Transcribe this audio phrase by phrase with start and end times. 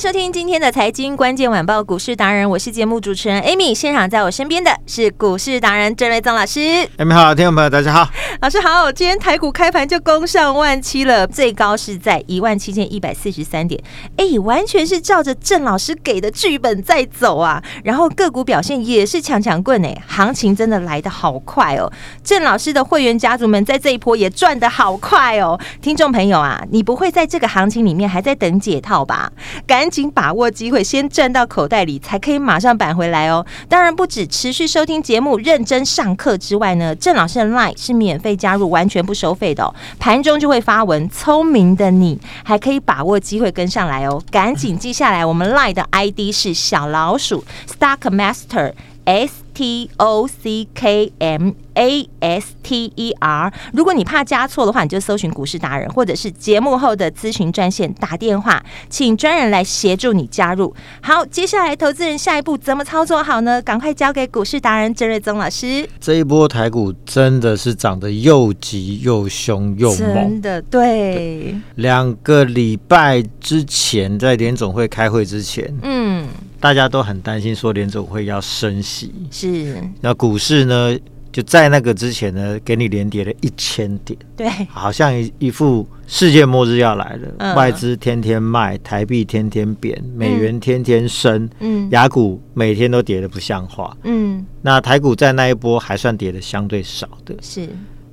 [0.00, 3.74] 迎收听今天的财经关键晚报股市达人，我是节目主持人 Amy。
[3.74, 6.58] 现场在我身边的是股市达人郑瑞宗老师。
[6.96, 8.10] Amy 好，听众朋友大家好，
[8.40, 8.90] 老师好。
[8.90, 13.78] 今天台股开盘就攻上万七了，最高是在一万七千一百四十三点，
[14.16, 17.62] 哎，完全是照着郑老师给的剧本在走啊。
[17.84, 21.92] 然后个股表现也是强强棍哎，行情真的来的好快哦。
[22.24, 25.60] 郑老师的会员家族们在这一波也赚的好快哦。
[25.82, 29.30] 听众朋友啊，你不会在这个行情里面还在等解套吧？
[29.66, 33.44] 赶紧把握机会，先赚到口袋里，才可以马上返回来哦。
[33.68, 39.74] 当然，不止持续收听节目、认真上课之外呢，郑老师的 LINE 是免费加入，完全不收费的哦。
[39.98, 44.22] 盘中就会发文，聪明的你还可以把握机会跟上来哦。
[44.30, 48.72] 赶紧记下来，我们 LINE 的 ID 是小老鼠 Stock Master
[49.04, 51.50] S T O C K M。
[51.74, 60.74] A S T E R，如果你怕加错的话，你就搜寻股市达人，或者是节目后的咨询专线打电话，请专人来协助你加入。
[61.00, 63.62] 好，接下来投资人下一步怎么操作好呢？
[63.62, 65.88] 赶快交给股市达人郑瑞宗老师。
[66.00, 71.54] 这一波台股真的是涨得又急又凶又猛，真的对。
[71.76, 76.26] 两个礼拜之前，在联总会开会之前，嗯，
[76.60, 79.82] 大家都很担心说联总会要升息，是。
[80.00, 80.96] 那股市呢？
[81.32, 87.28] 就在那个之前呢，给你连跌了一千点，对，好像一一副世界末日要来了。
[87.38, 97.68] 嗯、外资天天卖，台币天天贬，美元天天升，嗯，雅股每天都跌的不像话，嗯，那台股在那一波还算跌的相对少的，是。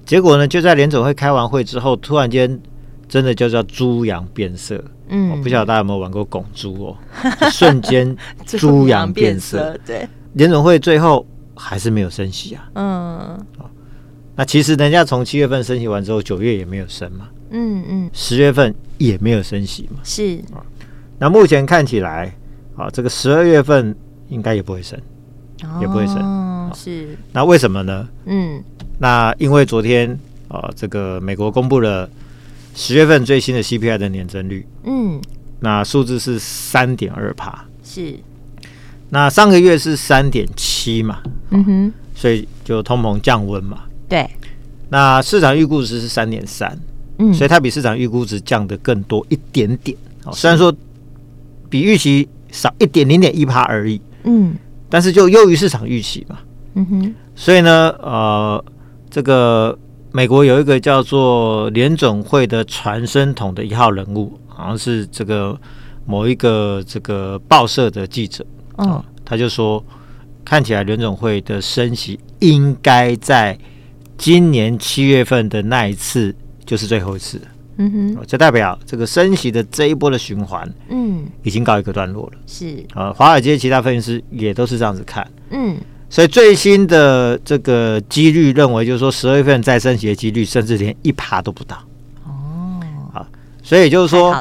[0.05, 2.59] 结果呢，就在联总会开完会之后，突然间
[3.09, 6.97] 真的就叫猪羊变色，嗯，我不晓得大家有没有玩过拱猪哦，
[7.51, 11.25] 瞬间 猪羊变色，对，联总会最后。
[11.59, 12.69] 还是没有升息啊？
[12.75, 13.45] 嗯，
[14.35, 17.29] 那其实人家从七月份升息完之后，九月也没有升嘛。
[17.49, 19.99] 嗯嗯，十月份也没有升息嘛。
[20.03, 20.61] 是啊，
[21.17, 22.31] 那目前看起来
[22.75, 23.95] 啊，这个十二月份
[24.29, 24.99] 应该也不会升，
[25.81, 26.17] 也不会升。
[26.19, 27.17] 哦，是。
[27.33, 28.07] 那为什么呢？
[28.25, 28.63] 嗯，
[28.99, 30.15] 那因为昨天
[30.49, 32.07] 啊，这个美国公布了
[32.77, 34.63] 十月份最新的 CPI 的年增率。
[34.83, 35.19] 嗯，
[35.61, 37.65] 那数字是三点二帕。
[37.83, 38.15] 是。
[39.09, 44.29] 那上个月是三点七嘛，嗯哼，所以就通膨降温嘛，对。
[44.89, 46.77] 那市场预估值是三点三，
[47.17, 50.71] 嗯，所以它比市场预估值降得更多一点点，哦，虽然说
[51.69, 54.55] 比预期少一点零点一趴而已，嗯，
[54.87, 56.37] 但是就优于市场预期嘛，
[56.75, 57.15] 嗯哼。
[57.33, 58.63] 所以呢，呃，
[59.09, 59.77] 这个
[60.17, 65.55] 美国有一个叫做联总会的传声筒的一号人物，好像是这个
[66.07, 68.43] 某一个这个报社的记者。
[68.77, 69.85] 哦，他就说，
[70.43, 73.55] 看起来联总会的升息应该在
[74.17, 76.35] 今年七月份的那一次
[76.65, 77.39] 就是最后一次。
[77.77, 82.39] 嗯哼，这代表这个升息的这一波的循环，嗯，已经告一个段落了。
[82.47, 85.29] 是啊，华尔街其他分析师也都是这样子看。
[85.51, 85.77] 嗯，
[86.09, 91.77] 所以最新的这个几率认为，就是说十二月份再升息的几率，甚至连一趴都不到。
[93.61, 94.33] 所以就是说，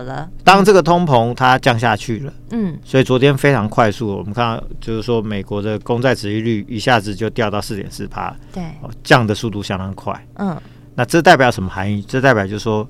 [0.44, 8.62] 当这个通膨它降下去了，嗯，所以昨天非常快速，我们看到就是说，美国的公债殖利率一下子就掉到四点四趴，对，
[9.02, 10.56] 降的速度相当快，嗯，
[10.94, 12.04] 那这代表什么含义？
[12.06, 12.88] 这代表就是说，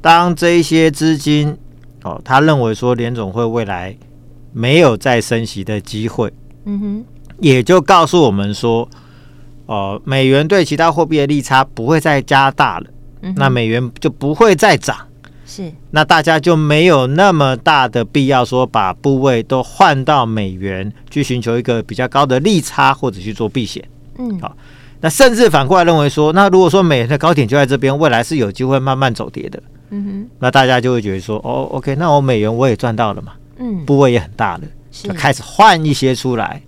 [0.00, 1.54] 当这一些资金
[2.02, 3.94] 哦，他认为说联总会未来
[4.54, 6.32] 没有再升息的机会，
[6.64, 7.04] 嗯哼，
[7.40, 8.88] 也就告诉我们说，
[9.66, 12.86] 哦，美元对其他货币的利差不会再加大了，
[13.22, 14.96] 嗯，那美元就不会再涨。
[15.46, 23.82] 是，那大家就没有那么大的必要说把部位都换到美元去寻求一个比较高的利差，或者去做避险。
[24.18, 24.54] 嗯，好，
[25.00, 29.62] 那甚至反过来认为说，那如果说美元的高点就在这边，未来是有机会慢慢走跌的。
[29.90, 33.32] 嗯哼，那大家就会觉得说，哦，OK，那我美元我也赚到了嘛。
[33.58, 36.60] 嗯，部位也很大了，就开始换一些出来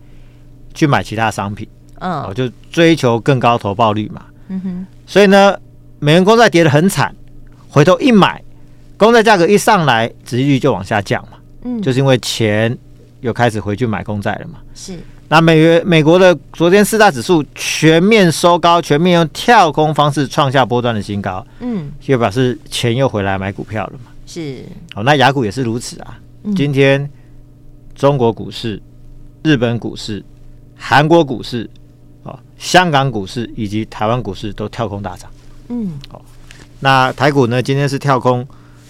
[0.74, 1.68] 去买其他商品。
[2.00, 4.24] 嗯，我就追求更高投报率嘛。
[4.48, 5.54] 嗯哼，所以呢，
[5.98, 7.14] 美元公债跌得很惨，
[7.68, 8.42] 回头一买。
[8.96, 12.76] 公债价格一上来，殖利率就往下降嘛，嗯，就是因为钱
[13.20, 14.58] 又开始回去买公债了嘛。
[14.74, 14.98] 是。
[15.28, 21.46] 那美元美国的昨天四大指数全面收高，全面用跳空方式创下波段的新高。
[21.60, 24.10] 嗯，就表示钱又回来买股票了嘛。
[24.26, 24.64] 是。
[24.92, 26.18] 好，那雅股也是如此啊。
[26.42, 27.08] 嗯、今天
[27.94, 28.82] 中国股市、
[29.44, 30.22] 日本股市、
[30.80, 31.68] 韩国股市、
[32.24, 35.30] 啊，香港股市以及台湾股市都跳空大涨。
[35.68, 36.22] 嗯，好。
[36.80, 37.62] 那台股呢？
[37.62, 38.46] 今天是跳空。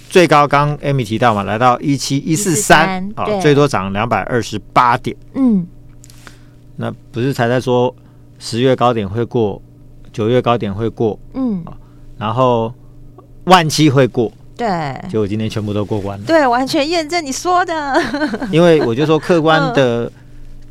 [0.09, 5.17] 最高刚 Amy 提到嘛，来到一七一四三，啊，最多涨两百二十八点。
[5.35, 5.65] 嗯，
[6.75, 7.95] 那不是才在说
[8.41, 9.63] 十月高点会过，
[10.13, 11.65] 九月高点会过，嗯，
[12.19, 12.75] 然后
[13.45, 18.03] 万七会过，对，结果今天全部都过关了，对，完全验证你说的。
[18.51, 20.11] 因为我就说客观的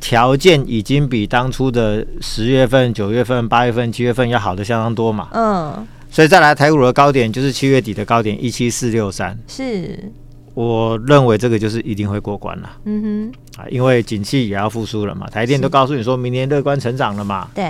[0.00, 5.86] 条件已经比当初的十月份、九月份、八月份、七月份要好的相当多嘛，嗯。
[6.12, 10.10] 所以再来台股的高点就是七月底的高点一七四六三，是，
[10.54, 12.68] 我认为这个就是一定会过关了。
[12.84, 17.48] 嗯哼，啊，因为景气也要复苏了嘛，台电都告诉你说明年乐观成长了嘛。
[17.54, 17.64] 对。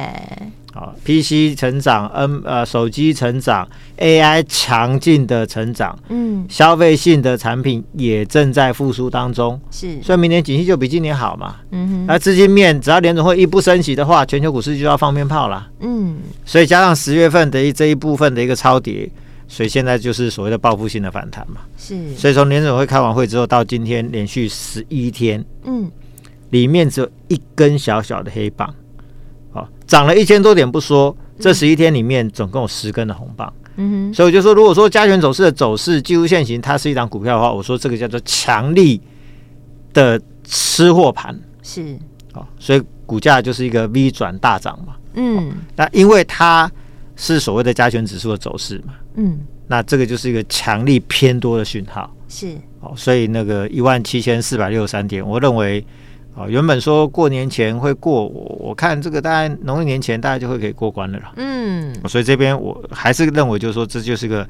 [0.72, 3.68] 好，PC 成长，N 呃手机成长
[3.98, 19.10] ，AI 强劲的成长，嗯，消费性的产品也正在复苏当中，是，所以明年景气就比今年好嘛，嗯哼，那资金面只要联总会一不升息的话，全球股市就要放鞭炮了，嗯，所以加上十月份的一这一部分的一个超跌，
[19.48, 25.90] 所以现在就是所谓的报复性的反弹嘛，是，所以从联总会开完会之后到今天连续十一天，嗯，
[26.50, 28.72] 里面只有一根小小的黑棒。
[29.52, 33.52] 好，涨了一千多点不说，这十一天里面总共有十根的红棒。
[33.76, 39.00] 嗯哼，所以我就说，如果说加权走势的走势技术线型，它是一档股票的话，我说这个叫做强力
[39.92, 41.36] 的吃货盘。
[41.62, 41.96] 是，
[42.34, 44.94] 哦，所以股价就是一个 V 转大涨嘛。
[45.14, 46.70] 嗯，那因为它
[47.16, 48.94] 是所谓的加权指数的走势嘛。
[49.14, 52.08] 嗯，那这个就是一个强力偏多的讯号。
[52.28, 55.84] 是，哦，所以那个一万七千四百六十三点，我认为。
[56.34, 61.32] 哦，原本说过年前会过，我我看这个大概农历年前大家就会可以过关了啦。
[61.36, 64.46] 嗯，所以这边我还是认为就是说这就是个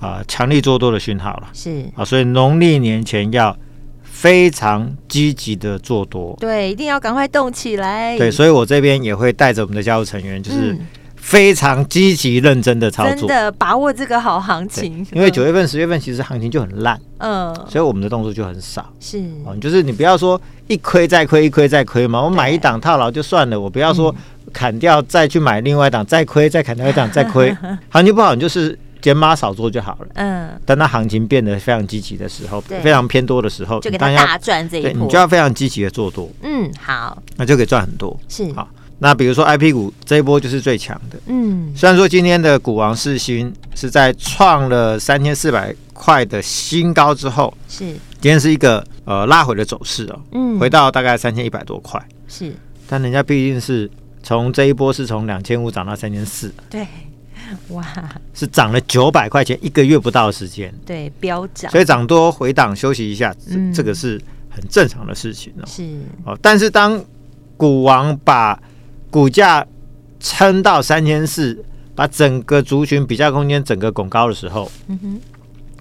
[0.00, 1.48] 啊强力做多的讯号了。
[1.52, 3.56] 是啊，所以农历年前要
[4.02, 6.36] 非常积极的做多。
[6.40, 8.16] 对，一定要赶快动起来。
[8.18, 10.76] 对，所以我这边也会带着我们的家族成员，就是。
[11.28, 15.06] 嗯非常积极认真的操作，真的把握这个好行情。
[15.12, 18.90] 因为九月份、十月份其实行情就很烂，嗯，所以我们的动作就很少。
[18.98, 22.22] 是哦，就是你不要说一亏再亏，一亏再亏嘛。
[22.22, 24.14] 我买一档套牢就算了，我不要说
[24.54, 27.54] 砍掉再去买另外一档，再亏再砍掉一档再亏。
[27.90, 30.06] 行情不好，你就是减码少做就好了。
[30.14, 36.30] 嗯，当它行情变得非常积极的时候，非常偏多的时候，就给它大赚这一波，你就要非常积极的做多。
[36.42, 38.18] 嗯，好，那就可以赚很多。
[38.28, 38.66] 是好。
[38.98, 47.94] 那比如说 IP 股这一波就是最强的，嗯，虽然说今天的股王世新是在创了三千四百块的新高之后，是。
[48.20, 52.52] 今天是一个呃拉回的走势哦，嗯，回到大概三千一百多块，是，
[52.88, 53.88] 但人家毕竟是
[54.24, 56.84] 从这一波是从两千五涨到三千四，对，
[57.68, 57.86] 哇，
[58.34, 65.84] 是涨了九百块钱一个月不到的时间，对，飙涨，所以涨多回档休息一下，嗯，这个是很正常的事情哦，是。
[66.24, 67.00] 哦，但是当
[67.56, 68.60] 股王把
[69.10, 69.66] 股价
[70.20, 71.64] 撑到三千四，
[71.94, 75.20] 把整个族群比较空间整个拱高的时候，嗯哼，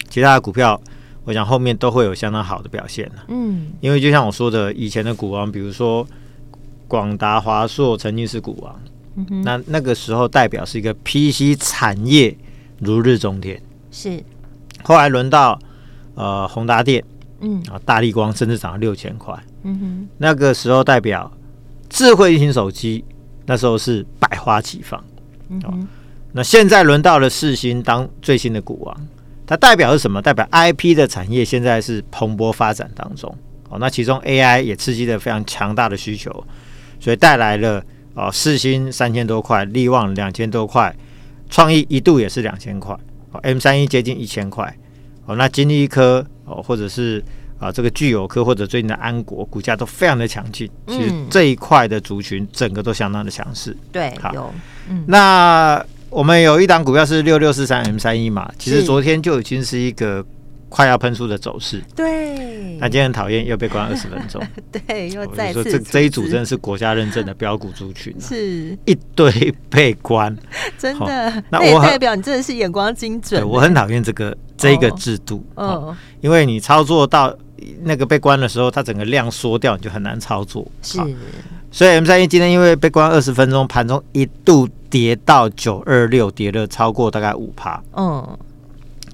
[0.09, 0.79] 其他的股票，
[1.25, 3.11] 我想后面都会有相当好的表现。
[3.27, 6.07] 嗯，因为就像我说的，以前的股王，比如说
[6.87, 8.79] 广达、华硕曾经是股王，
[9.15, 12.37] 嗯哼，那那个时候代表是一个 PC 产业
[12.79, 13.61] 如日中天。
[13.91, 14.23] 是，
[14.83, 15.59] 后来轮到
[16.15, 17.03] 呃宏达电，
[17.41, 19.37] 嗯啊，大力光甚至涨了六千块。
[19.63, 21.29] 嗯哼，那个时候代表。
[21.89, 23.01] 智慧型手机
[23.47, 25.03] 那时候是百花齐放，
[25.49, 25.73] 嗯、哦，
[26.33, 29.07] 那现在轮到了世芯当最新的股王，
[29.47, 30.21] 它代表是什么？
[30.21, 33.33] 代表 IP 的产业现在是蓬勃发展当中，
[33.69, 36.29] 哦，那其中 AI 也刺激了非常强大的需求，
[36.99, 37.81] 所以带来了
[38.13, 40.93] 哦，世芯三千多块，力旺两千多块，
[41.49, 42.93] 创意一度也是两千块，
[43.31, 44.77] 哦，M 三一接近一千块，
[45.25, 47.23] 哦，那金立科哦，或者是。
[47.59, 53.75] 啊，这个聚友科或者最近的安国股价都非常的强劲，其实这一块的族群整个都相当的强势。
[53.91, 54.53] 对，好，
[54.87, 60.23] 嗯，那我们有一档股票是六六四三 M 三一嘛，其实昨天就已经是一个
[60.69, 61.81] 快要喷出的走势。
[61.95, 64.39] 对，那今天很讨厌又被关二十分钟。
[64.71, 70.37] 对，又再次说这这一组真的是国家认证的标股族群，是一堆被关，
[70.77, 71.43] 真的。
[71.49, 73.43] 那我代表你真的是眼光精准。
[73.49, 77.35] 我很讨厌这个这个制度，嗯，因为你操作到。
[77.83, 80.65] 那个被关的时候，它整个量缩掉，你就很难操作。
[80.81, 80.99] 是，
[81.71, 87.81] 所以 M 三一今天因为被关二十分钟，盘中一度跌到九二六，跌了超过大概五趴。
[87.95, 88.37] 嗯，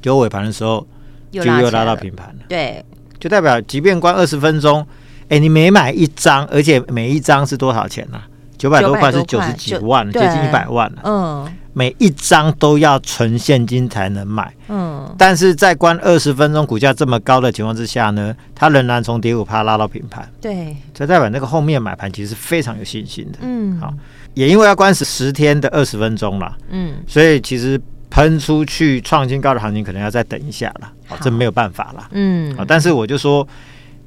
[0.02, 0.86] 就尾盘的时候
[1.32, 2.46] 就又拉到平盘了。
[2.48, 2.84] 对，
[3.20, 4.86] 就代表即便关二十分钟
[5.30, 8.22] 哎，你每买一张，而且每一张是多少钱呢？
[8.58, 11.02] 九百多块是九十几万，接近一百万了。
[11.04, 14.54] 嗯，每一张都要存现金才能买。
[14.68, 20.28] 嗯，但是在关二十分钟，股价这么高的情况之下呢，它仍然从跌五趴拉到平盘。
[20.40, 23.40] 对，这代表那个后面买盘其实是非常有信心的。
[23.42, 23.94] 嗯，好，
[24.34, 26.56] 也因为要关十十天的二十分钟了。
[26.70, 30.92] 嗯，所以其实喷出去创新高的行情可能要再等一下了。
[31.08, 32.08] 好，这没有办法了。
[32.12, 33.48] 嗯，但是我就说，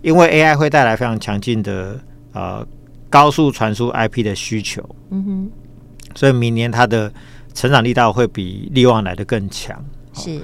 [0.03, 1.99] 因为 AI 会带来非常强劲的
[2.33, 2.67] 呃。
[3.09, 5.51] 高速传输 IP 的需求，嗯哼，
[6.17, 7.11] 所以明年它的
[7.57, 9.77] 成长力道会比利旺来的更强。
[10.13, 10.41] 是，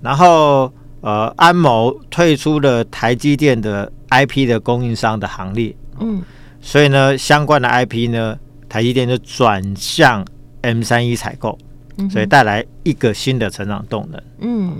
[0.00, 6.22] 然后呃，安谋退出了台积电的 IP 的供应商的行列，嗯，
[6.60, 8.36] 所以呢，相关的 IP 呢，
[8.68, 10.24] 台积电就转向
[10.62, 11.56] M 三一采购，
[12.10, 14.22] 所以带来一个新的成长动能。
[14.40, 14.76] 嗯，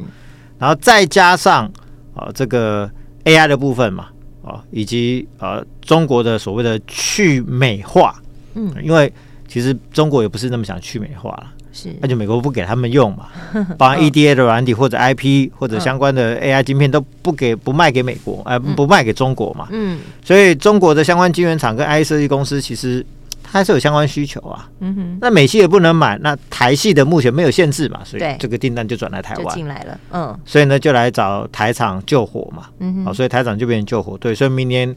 [0.58, 1.66] 然后再加上
[2.14, 2.90] 啊、呃，这个
[3.24, 4.08] AI 的部分嘛。
[4.46, 8.14] 哦，以及呃，中国的所谓的去美化，
[8.52, 9.10] 嗯，因为
[9.48, 13.26] 其实中国也不是那么想去美化了，是，那就美国不给他们用嘛，
[13.76, 23.04] 把 EDA 的软体或者 IP 或者相关的 AI 晶片都不给不卖给美国，呃，不卖给中国嘛，嗯，所以中国的相关晶圆厂跟 IC 设计公司其实。
[23.46, 29.54] 还是有相关需求啊，嗯哼，那美系也不能买，那台系的目前没有限制嘛，所以这个订单就转来台湾。
[29.54, 34.92] 进来了，嗯，所以呢就来找台厂救火嘛，嗯哼，好，所以台厂就变成救火队，所以明年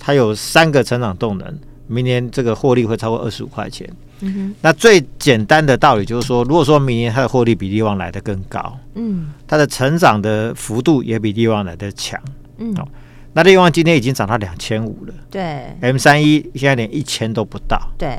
[0.00, 1.56] 它有三个成长动能，
[1.86, 3.88] 明年这个获利会超过二十五块钱，
[4.20, 12.20] 嗯，那最简单的道理就是说，如果说明年它的获利比力旺来的更高，嗯，它的成长的幅度也比利旺来的强，
[12.58, 12.88] 嗯，哦。
[13.32, 18.18] 那利旺今天已经涨到两千五了，对，M 三一现在连一千都不到，对，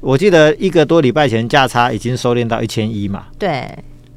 [0.00, 3.68] 我记得一个多礼拜前价差已经收敛到一千一嘛，对，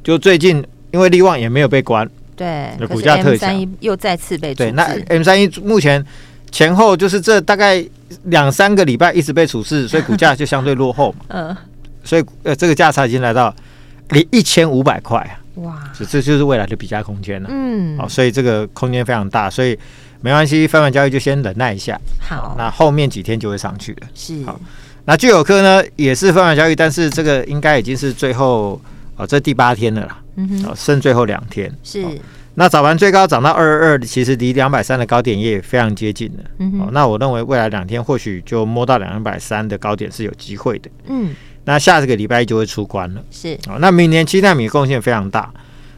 [0.02, 3.68] 就最近因为利旺也没有被关，对，股价特强。
[3.82, 6.02] 又再次被对，那 M 三一目前
[6.54, 7.84] 前后就是这大概
[8.26, 11.58] 两三个礼拜一直被处置，所以股价就相对落后嘛， 嗯，
[12.04, 13.54] 所以呃这个价差已经来到
[14.10, 19.78] 离一千五百块啊，哇，这这就是未来的比价空间了，嗯，好，所以这个空间非常大，所以。
[20.26, 22.00] 没关系，分盘交易就先忍耐一下。
[22.22, 24.08] 好，那后面几天就会上去了。
[24.16, 24.58] 是，好，
[25.04, 28.82] 那聚友科呢也是分盘交易，但是这个应该已经是最后
[29.18, 30.18] 哦，这第八天了啦。
[30.38, 31.70] 嗯哼，哦，剩最后两天。
[31.84, 32.02] 是，
[32.56, 36.44] 那早盘最高涨到二二二，其实离两百三的高点也非常接近了。
[36.60, 40.90] 嗯，哦，那我认为未来两天或许就摸到两百三的高点是有机会的。
[41.06, 41.34] 嗯，
[41.66, 43.24] 那下这个礼拜一就会出关了。
[43.32, 45.52] 是，哦，那明年七纳米贡献非常大。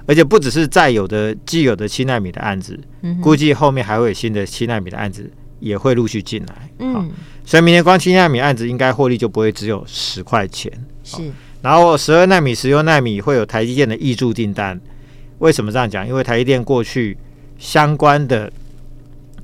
[0.07, 5.27] 而且不只是在有的既有的七纳米的案子，嗯、估计后面还会有新的七纳米的案子
[5.59, 6.69] 也会陆续进来。
[6.77, 7.09] 嗯，
[7.43, 10.71] 所以明年光七纳米案子应该获利就不会只有十块钱。
[11.03, 11.17] 是，
[11.63, 14.79] 然后十二纳米、十六纳米会有台积电的预注订单。
[15.39, 16.07] 为什么这样讲？
[16.07, 17.17] 因为台积电过去
[17.57, 18.51] 相关的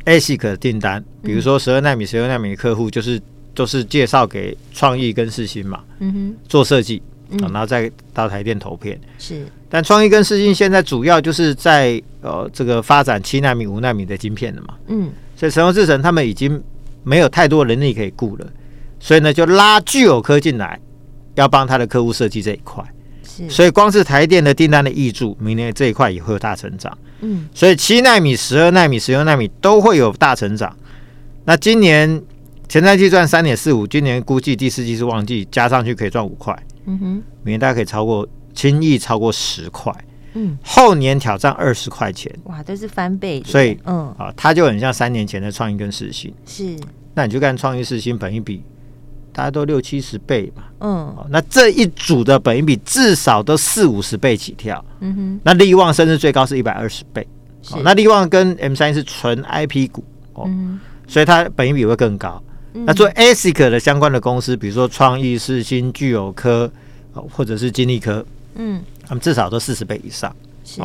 [0.05, 3.21] ASIC 的订单，比如说十二纳米、十六纳米的客户，就是
[3.53, 7.01] 都是介绍给创意跟世芯嘛，嗯哼，做设计。
[7.39, 8.99] 然后再到台电投片。
[9.17, 16.61] 是，但创意跟世芯现在主要就是在呃这个发展七纳米、五纳米的晶片了嘛，嗯，所以神龙制程他们已经
[17.03, 18.45] 没有太多人力可以雇了，
[18.99, 20.77] 所以呢就拉聚友科进来，
[21.35, 22.83] 要帮他的客户设计这一块，
[23.23, 30.75] 是，所以光是台电的订单的挹注，明年这一块也会有大成长，嗯，所以七纳米、十二纳米、十六纳米都会有大成长。
[31.45, 32.21] 那今年
[32.67, 36.57] 前三季赚三点四五，今年估计第四季是旺季，加上去可以赚五块。
[36.85, 37.05] 嗯哼，
[37.43, 39.93] 明年大家可以超过，轻易超过十块。
[40.33, 43.43] 嗯，后年挑战二十块钱，哇，这是翻倍。
[43.45, 46.33] 所以，嗯啊，它就很像三年前的创意跟世芯。
[46.45, 46.77] 是，
[47.13, 48.63] 那你就看创意世芯本一比，
[49.33, 50.63] 大家都六七十倍嘛。
[50.79, 54.83] 嗯，那这一组的本益比至少都四五十倍起跳。
[54.99, 57.25] 嗯哼，那力旺甚至最高是一百二十倍。
[57.61, 60.49] 是，那力旺跟 M 三是纯 IP 股哦，
[61.07, 62.41] 所以它本益比会更高。
[62.73, 66.71] 那做 ASIC 的相关的公司，比如说创意、世新、具有科，
[67.13, 70.33] 或者是金立科，嗯，他们至少都四十倍以上。
[70.63, 70.81] 是。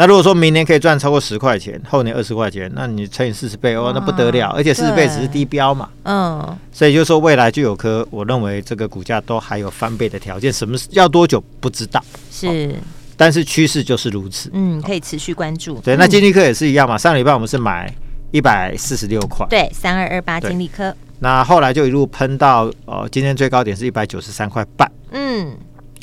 [0.00, 4.48] 那如果说明年可以赚超过十块钱，后年二十块钱，那你乘以四十倍，哦，那不得了！
[4.56, 5.90] 而且四十倍只是低标嘛。
[6.04, 6.56] 嗯。
[6.72, 10.50] 所以就是说，未来就有颗，我认为这个股价都还有翻倍的条件。
[10.50, 12.02] 什么要多久不知道？
[12.30, 12.74] 是。
[13.14, 14.48] 但是趋势就是如此。
[14.54, 15.78] 嗯，可以持续关注。
[15.80, 16.96] 对，那金立科也是一样嘛。
[16.96, 17.94] 上礼拜我们是买
[18.30, 19.46] 一百四十六块。
[19.50, 20.96] 对，三二二八金立科。
[21.18, 25.54] 那后来就一路喷到呃，今天最高点是一百九十三块半，嗯，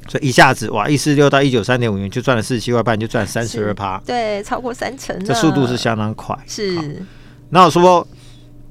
[0.08, 6.38] 所以一下子哇，一四六到一九三点五元就赚了四十七块半，就赚三十二趴，对，超过三成，这速度是相当快。
[6.48, 7.06] 是，
[7.50, 8.08] 那我说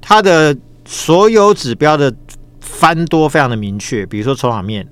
[0.01, 2.13] 它的所有指标的
[2.59, 4.87] 翻多非常的明确，比如说筹码面，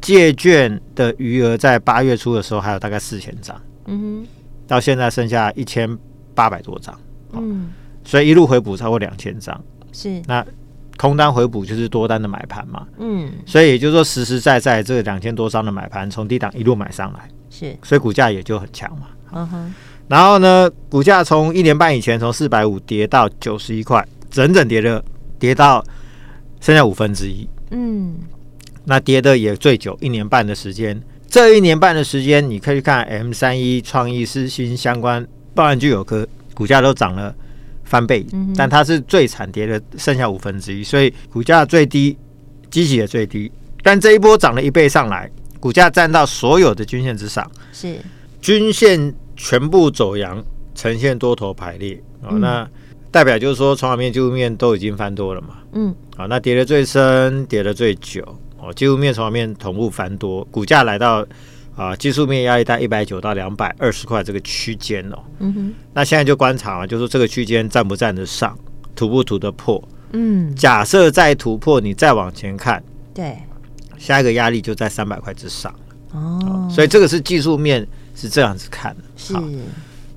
[0.00, 4.26] 借券的余额在八月初的时候还有大概四千张，嗯哼，
[4.66, 5.98] 到现在剩下一千
[6.34, 6.98] 八百多张，
[7.32, 7.72] 嗯。
[8.04, 10.22] 所以一路回补超过两千张，是。
[10.26, 10.42] 那
[10.98, 19.74] 空单回补就是多单的买盘嘛，嗯，所以也就是说实实在在这两千多张的买盘从低档一路买上来，是，所以股价也就很强嘛，嗯哼，
[20.08, 25.02] 然后呢，股价从一年半以前从四百五跌到九十一块，整整跌了
[25.38, 25.82] 跌到
[26.60, 28.16] 剩下五分之一，嗯，
[28.84, 31.00] 那跌的也最久，一年半的时间。
[31.30, 35.24] 这一年半的时间，你可以看 M 三一、创意、世芯相关，
[35.54, 37.34] 包含具有科股价都涨了
[37.88, 42.16] 翻倍，嗯、但它是最惨跌的，剩下五分之一，所以股价最低，
[42.70, 43.50] 基期也最低。
[43.82, 47.96] 但这一波涨了一倍上来，股价站到所有的均线之上，是
[48.40, 52.38] 均线全部走阳，呈现多头排列哦。
[52.38, 52.68] 那
[53.10, 55.56] 代表就是说，筹码面、技术面都已经翻多了嘛。
[55.72, 58.22] 嗯，好、哦，那跌的最深，跌的最久。
[58.60, 61.26] 哦，技术面、筹码面同步翻多，股价来到
[61.78, 65.18] 啊、呃，技术面压力在一百九到两百二十块这个区间哦。
[65.38, 65.74] 嗯哼。
[65.94, 68.58] 那现在就观察啊，就是说这个区间站不站得上，
[68.96, 69.80] 突不突得破？
[70.12, 70.52] 嗯。
[70.56, 72.82] 假设再突破，你再往前看，
[73.14, 73.38] 对，
[73.96, 75.72] 下一个压力就在三百块之上。
[76.10, 76.68] 哦，哦。
[76.68, 79.04] 所以这个是技术面是这样子看的。
[79.16, 79.34] 是。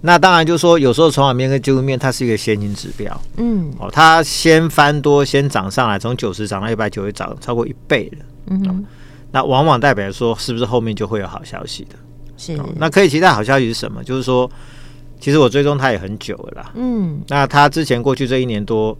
[0.03, 3.21] 那当然就是说，有时候筹码面跟技术面它是一个先行指标。
[3.37, 3.71] 嗯。
[3.77, 8.25] 哦，它先翻多，先涨上来，从九十涨到一百九，也涨超过一倍了。
[8.47, 8.75] 嗯、哦，
[9.31, 11.95] 那往往代表说，是不是后面就会有好消息的？
[12.35, 12.67] 是、哦。
[12.77, 14.03] 那可以期待好消息是什么？
[14.03, 14.49] 就是说，
[15.19, 16.71] 其实我追踪它也很久了啦。
[16.75, 17.21] 嗯。
[17.29, 18.97] 那它之前过去这一年多，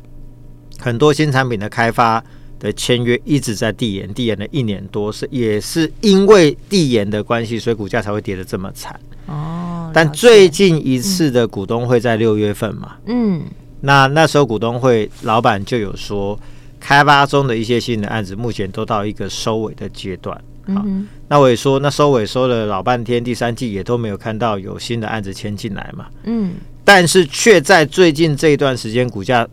[0.79, 2.23] 很多新产品的开发
[2.59, 8.97] 的签约一直在递延，递延了一年多，是也是因为递延的关系，所以股价才会跌得这么惨。
[9.27, 9.91] 哦。
[9.93, 12.95] 但最近一次的股东会在六月份嘛。
[13.07, 13.41] 嗯。
[13.81, 16.39] 那那时候股东会老板就有说。
[16.81, 20.35] 开发中的一些新的案子，目前都到一个收尾的阶段。
[20.67, 26.07] 好，嗯、那我也说，那收尾收了老半天，第三季也都没有看到有新的案子签进来嘛。
[26.23, 29.47] 嗯，但是却在最近这一段时间，股价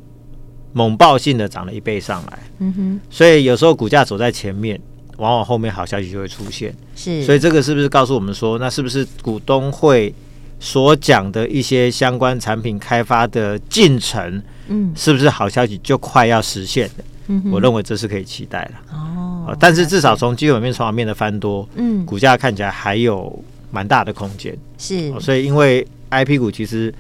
[0.72, 2.38] 猛爆性的涨了一倍上来。
[2.58, 4.78] 嗯哼，所以有时候股价走在前面，
[5.16, 6.74] 往往后面好消息就会出现。
[6.94, 10.14] 是，所以这个是不是告诉我们说，那是不是股东会
[10.60, 17.04] 所讲的一些相关产品开发的进程，嗯，是不是好消息就快要实现了？
[17.50, 18.96] 我认为这是可以期待的。
[18.96, 26.92] 哦，但是至少从基本面、筹码面的翻多，嗯，股价看起来还有蛮大的空间，是，所以因为 IP 股其实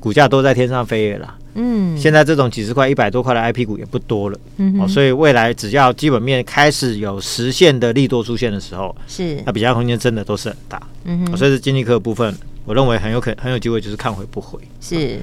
[0.00, 15.18] 股价都在天上飞了啦，嗯，现在这种几十块、一百多块的 IP 股也不多了，嗯，所以未来只要基本面开始有实现的利多出现的时候，是，那比价空间真的都是很大，嗯，所以是金立科的部分，我认为很有可很有机会就是看回不回，是。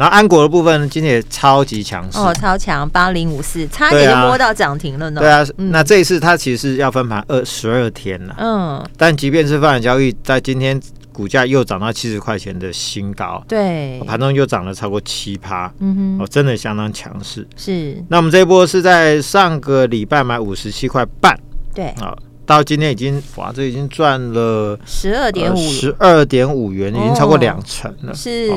[0.00, 2.18] 然后安国的部分今天也超级强势。
[2.18, 5.20] 哦，超强八零五四，差点就摸到涨停了呢。
[5.20, 10.80] 对啊，嗯、那这一次它其实要分盘二十二天了，嗯，但即便是分盘交易，在今天
[11.12, 17.46] 股价又涨到七十块钱的新高，对，盘中又涨了超过七趴，嗯哼，哦，真的相当强势。
[17.54, 21.38] 是，那我们这一波是在上个礼拜买五十七块半，
[21.74, 25.58] 对，啊，到今天已经哇，这已经赚了十二点五。
[25.58, 28.50] 十二点五元，已经超过两成了，是。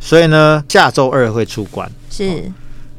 [0.00, 2.52] 所以呢，下周二会出关，是、哦。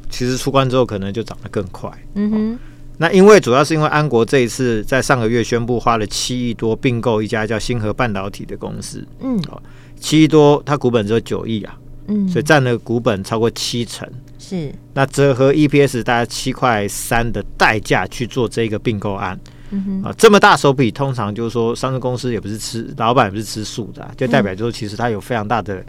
[0.10, 1.92] 其实出关之后，可能就涨得更快。
[2.14, 2.58] 嗯哼、哦。
[2.98, 9.04] 那因为主要是因为安国这一次在上个月宣布花了七亿多并购一家叫星河半导体的公司。
[9.22, 9.36] 嗯。
[9.50, 9.60] 哦，
[10.00, 11.76] 七亿多，它股本只有九亿啊。
[12.08, 12.28] 嗯。
[12.30, 14.08] 所以占了股本超过七成。
[14.38, 14.72] 是。
[14.94, 19.40] 那折合 EPS 大概七块三的代价去做这个并购案。
[19.72, 20.04] 嗯哼。
[20.04, 25.84] 啊、哦，这么大手笔，通常就是说上市公司也不是吃，老板也不是吃素的、啊，就代表就是其实它有非常大的。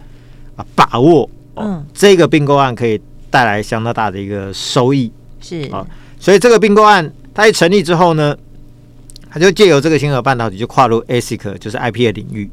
[0.57, 1.23] 啊，把握，
[1.55, 5.11] 哦、嗯，这个并购案可以带来相当大的一个收益，
[5.41, 5.63] 是。
[5.71, 5.87] 啊，
[6.19, 8.37] 所以这个并购案它一成立之后呢，
[9.31, 12.51] 它就借由这个星河半导体就跨入 ASIC，就是 IP 的领域，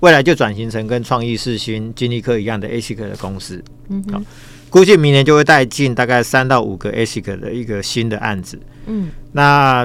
[0.00, 4.24] 未来就转型成跟创意、世芯、金立科一样的 ASIC 的公司，嗯哼，
[4.70, 9.84] 估计明年就会带进大概三到五个 ASIC 的一个新的案子，嗯，那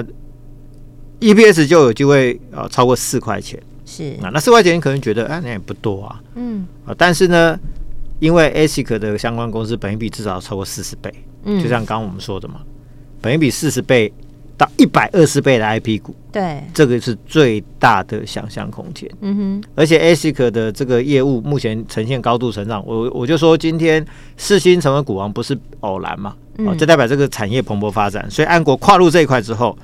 [1.18, 3.60] EPS 就有机会啊超过四块钱。
[3.84, 4.16] 是。
[4.20, 6.66] 那四块钱你可能觉得啊，那也不多啊，嗯。
[6.86, 7.58] 啊，但是呢，
[8.18, 11.12] 因为 ASIC 的相关公司本益比至少超过四十倍，
[11.44, 12.60] 嗯，就像刚刚我们说的嘛，
[13.20, 14.12] 本益比四十倍
[14.56, 24.04] 到一百二十倍的 IP 股，对，这个是最大的想象空间，嗯哼，而且 ASIC 的这个业务目前呈现高度成长，我我就说今天
[24.36, 29.76] 四星成为股王不是偶然嘛，啊，这代表这个产业蓬勃发展，所以安国跨入这一块之后，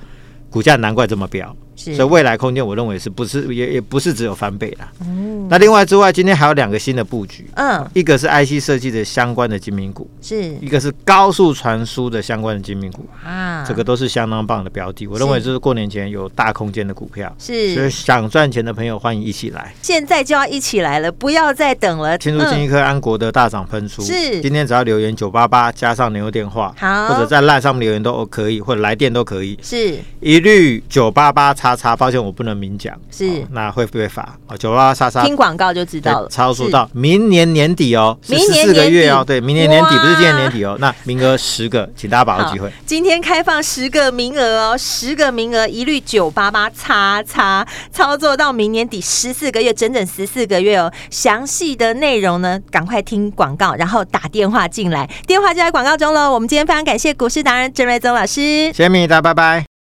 [0.48, 1.54] 股价难怪这么飙。
[1.80, 4.92] 所以未来空间我认为是不是也也不是只有翻倍啦。
[5.00, 15.08] 嗯，那另外之外，今天还有两个新的布局，嗯，一个是 IC 设计的相关的精品股，是一个是高速传输的相关的精品股啊，这个都是相当棒的标的。
[15.08, 22.16] 我认为这是过年前有大空间的股票，是所以想赚钱的朋友欢迎一起来，现在就要一起来了，不要再等了。
[22.16, 31.96] 清楚金一科安国的大涨喷出，是今天只要留言九八八加上牛电话，好，或者在 LINE 上面留言都可以，或者来电都可以，是一律九八八叉叉。
[31.96, 34.38] 抱歉，我不能明讲，是那会不会罚？
[34.46, 36.28] 哦，九八八叉叉，听广告就知道了。
[36.28, 40.76] 超速到明年年底哦，明年四个月哦，对，明年年底不是今年年底哦。
[40.78, 42.70] 那名额十个，请大家把握机会。
[42.84, 50.92] 今天开放十个名额哦，十个名额一律九八八叉叉，操作到明年底十四个月，整整十四个月哦。
[51.08, 56.30] 详细的内容呢，赶快听广告，然后打电话进来，电话就在广告中喽。
[56.30, 59.69] 我们今天非常感谢股市达人郑瑞宗老师，谢谢米大，拜拜。